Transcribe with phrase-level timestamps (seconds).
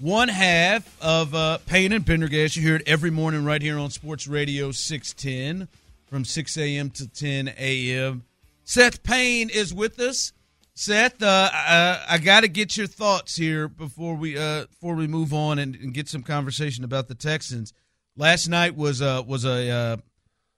[0.00, 2.56] One half of uh, Payne and Pendergast.
[2.56, 5.68] You hear it every morning right here on Sports Radio 610
[6.06, 6.88] from 6 a.m.
[6.88, 8.24] to 10 a.m.
[8.64, 10.32] Seth Payne is with us.
[10.72, 15.06] Seth, uh, I, I got to get your thoughts here before we uh, before we
[15.06, 17.74] move on and, and, get some conversation about the Texans.
[18.16, 19.96] Last night was uh, was a uh,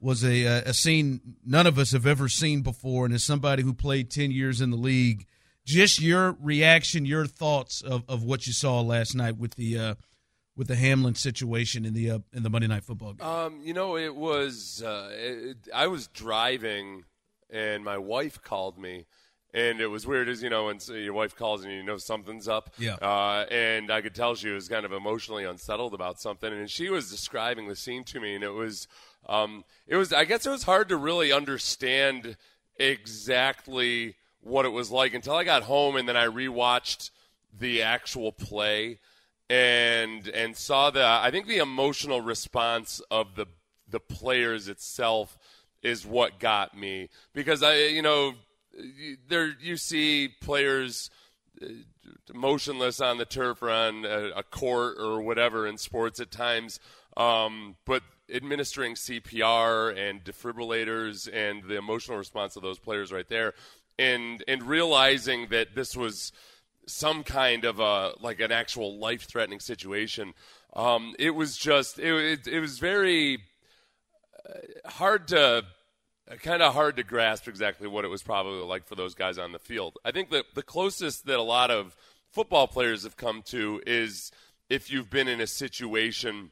[0.00, 3.64] was a, uh, a scene none of us have ever seen before, and as somebody
[3.64, 5.26] who played ten years in the league,
[5.64, 9.94] just your reaction, your thoughts of, of what you saw last night with the uh,
[10.56, 13.26] with the Hamlin situation in the uh, in the Monday Night Football game.
[13.26, 17.04] Um, you know, it was uh, it, I was driving,
[17.50, 19.06] and my wife called me.
[19.54, 22.48] And it was weird, as you know, when your wife calls and you know something's
[22.48, 22.70] up.
[22.78, 22.94] Yeah.
[22.94, 26.88] Uh, and I could tell she was kind of emotionally unsettled about something, and she
[26.88, 28.88] was describing the scene to me, and it was,
[29.28, 30.10] um, it was.
[30.10, 32.38] I guess it was hard to really understand
[32.78, 37.10] exactly what it was like until I got home and then I rewatched
[37.58, 38.98] the actual play
[39.48, 43.46] and and saw the I think the emotional response of the
[43.88, 45.36] the players itself
[45.82, 47.08] is what got me.
[47.34, 48.34] Because I you know
[49.28, 51.10] there you see players
[51.62, 51.66] uh,
[52.32, 56.80] motionless on the turf or on a, a court or whatever in sports at times
[57.16, 63.52] um, but administering CPR and defibrillators and the emotional response of those players right there
[63.98, 66.32] and and realizing that this was
[66.86, 70.34] some kind of a like an actual life threatening situation.
[70.74, 73.38] Um, it was just it, it, it was very
[74.48, 75.64] uh, hard to
[76.40, 79.52] kind of hard to grasp exactly what it was probably like for those guys on
[79.52, 79.98] the field.
[80.04, 81.96] I think that the closest that a lot of
[82.30, 84.30] football players have come to is
[84.68, 86.50] if you've been in a situation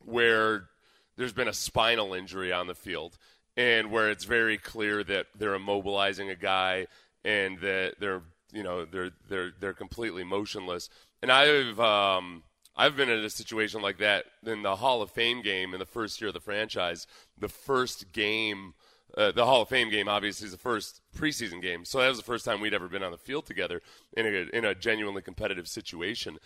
[0.00, 0.68] where
[1.16, 3.18] there's been a spinal injury on the field
[3.56, 6.86] and where it's very clear that they're immobilizing a guy
[7.24, 10.88] and that they're you know they're they're they're completely motionless.
[11.22, 12.42] And I've um,
[12.76, 15.86] I've been in a situation like that in the Hall of Fame game in the
[15.86, 17.06] first year of the franchise.
[17.38, 18.74] The first game,
[19.16, 21.84] uh, the Hall of Fame game, obviously is the first preseason game.
[21.84, 23.82] So that was the first time we'd ever been on the field together
[24.16, 26.38] in a in a genuinely competitive situation,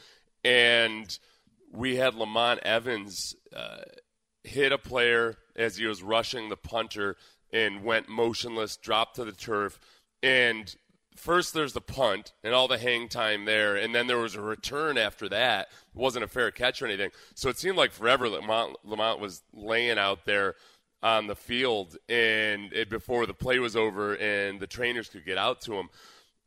[0.44, 1.19] and
[1.73, 3.34] we had Lamont Evans.
[3.55, 3.78] Uh,
[4.46, 7.16] hit a player as he was rushing the punter
[7.52, 9.78] and went motionless, dropped to the turf.
[10.22, 10.74] And
[11.16, 14.40] first there's the punt and all the hang time there, and then there was a
[14.40, 15.68] return after that.
[15.94, 17.10] It wasn't a fair catch or anything.
[17.34, 20.54] So it seemed like forever Lamont, Lamont was laying out there
[21.02, 25.38] on the field and it, before the play was over and the trainers could get
[25.38, 25.88] out to him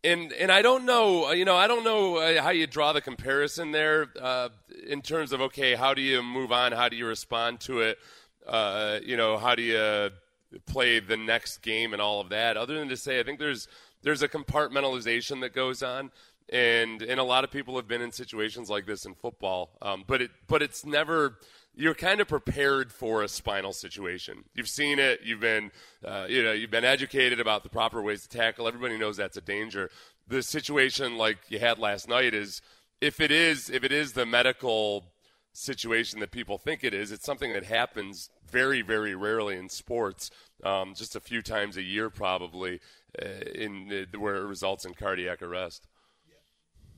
[0.04, 3.02] and and I don't know, you know, I don't know uh, how you draw the
[3.02, 4.50] comparison there uh,
[4.88, 6.72] in terms of okay, how do you move on?
[6.72, 8.00] How do you respond to it?
[8.48, 10.10] Uh, you know, how do you
[10.66, 12.58] play the next game and all of that?
[12.58, 13.68] Other than to say, I think there's
[14.02, 16.12] there's a compartmentalization that goes on,
[16.50, 20.04] and and a lot of people have been in situations like this in football, um,
[20.08, 21.38] but it but it's never
[21.80, 24.44] you're kind of prepared for a spinal situation.
[24.54, 25.22] You've seen it.
[25.24, 25.72] You've been,
[26.04, 28.68] uh, you know, you've been educated about the proper ways to tackle.
[28.68, 29.90] Everybody knows that's a danger.
[30.28, 32.62] The situation like you had last night is
[33.00, 35.06] if it is if it is the medical
[35.54, 40.32] situation that people think it is, it's something that happens very very rarely in sports,
[40.66, 42.82] um, just a few times a year probably,
[43.24, 43.26] uh,
[43.56, 45.88] in uh, where it results in cardiac arrest.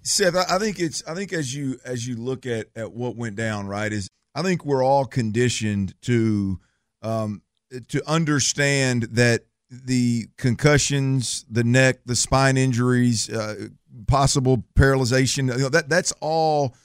[0.02, 3.36] Seth, I think it's I think as you as you look at at what went
[3.36, 6.60] down, right, is I think we're all conditioned to
[7.02, 7.42] um,
[7.88, 13.68] to understand that the concussions, the neck, the spine injuries, uh,
[14.08, 16.76] possible paralyzation, you know, that that's all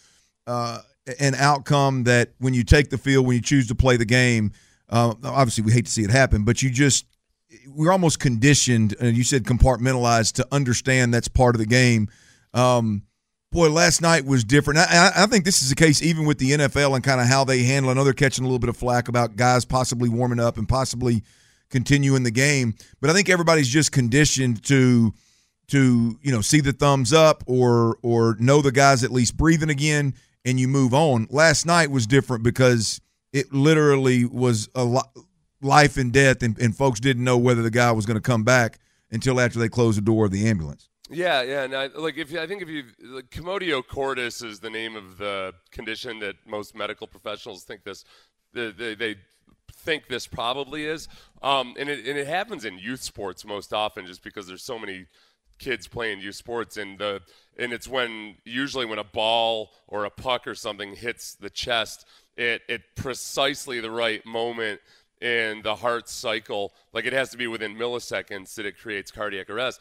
[0.46, 0.80] uh,
[1.18, 4.52] an outcome that when you take the field, when you choose to play the game,
[4.88, 7.06] uh, obviously we hate to see it happen, but you just
[7.68, 8.94] we're almost conditioned.
[9.00, 12.08] And you said compartmentalized to understand that's part of the game.
[12.54, 13.02] Um,
[13.52, 14.78] boy, last night was different.
[14.78, 17.44] I, I, think this is the case even with the NFL and kind of how
[17.44, 17.90] they handle.
[17.90, 20.68] I know they're catching a little bit of flack about guys possibly warming up and
[20.68, 21.22] possibly
[21.70, 25.12] continuing the game, but I think everybody's just conditioned to
[25.68, 29.70] to you know see the thumbs up or or know the guys at least breathing
[29.70, 30.14] again,
[30.44, 31.26] and you move on.
[31.30, 33.00] Last night was different because
[33.32, 35.12] it literally was a lo-
[35.60, 38.44] life and death, and, and folks didn't know whether the guy was going to come
[38.44, 38.78] back
[39.10, 40.88] until after they closed the door of the ambulance.
[41.08, 44.70] Yeah, yeah, and I, like if I think if you like, commotio cordis is the
[44.70, 48.04] name of the condition that most medical professionals think this
[48.52, 49.16] they, they, they
[49.72, 51.06] think this probably is,
[51.42, 54.80] um, and it and it happens in youth sports most often just because there's so
[54.80, 55.06] many
[55.60, 57.20] kids playing youth sports and the
[57.56, 62.04] and it's when usually when a ball or a puck or something hits the chest
[62.36, 64.80] it at precisely the right moment
[65.20, 66.74] in the heart cycle.
[66.92, 69.80] Like it has to be within milliseconds that it creates cardiac arrest